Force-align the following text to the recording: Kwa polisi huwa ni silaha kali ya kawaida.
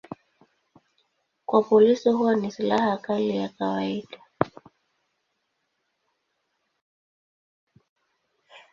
Kwa 1.45 1.61
polisi 1.63 2.09
huwa 2.09 2.35
ni 2.35 2.51
silaha 2.51 2.97
kali 2.97 3.37
ya 3.37 3.49
kawaida. 3.49 4.19